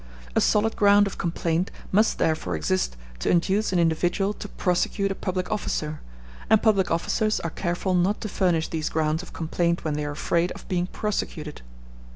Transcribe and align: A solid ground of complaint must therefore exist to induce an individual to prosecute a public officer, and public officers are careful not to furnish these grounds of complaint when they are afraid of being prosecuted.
A 0.35 0.41
solid 0.41 0.75
ground 0.75 1.05
of 1.05 1.19
complaint 1.19 1.69
must 1.91 2.17
therefore 2.17 2.55
exist 2.55 2.97
to 3.19 3.29
induce 3.29 3.71
an 3.71 3.77
individual 3.77 4.33
to 4.33 4.47
prosecute 4.49 5.11
a 5.11 5.13
public 5.13 5.51
officer, 5.51 6.01
and 6.49 6.59
public 6.63 6.89
officers 6.89 7.39
are 7.41 7.51
careful 7.51 7.93
not 7.93 8.19
to 8.21 8.27
furnish 8.27 8.69
these 8.69 8.89
grounds 8.89 9.21
of 9.21 9.31
complaint 9.31 9.83
when 9.83 9.93
they 9.93 10.03
are 10.05 10.13
afraid 10.13 10.51
of 10.53 10.67
being 10.67 10.87
prosecuted. 10.87 11.61